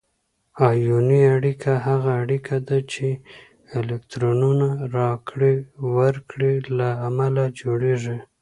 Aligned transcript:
آیوني 0.69 1.21
اړیکه 1.35 1.71
هغه 1.87 2.09
اړیکه 2.23 2.55
ده 2.67 2.77
چې 2.91 3.07
د 3.19 3.21
الکترونونو 3.81 4.67
راکړې 4.97 5.53
ورکړې 5.97 6.53
له 6.77 6.89
امله 7.07 7.43
جوړیږي. 7.59 8.17